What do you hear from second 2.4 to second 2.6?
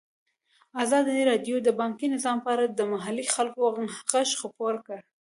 په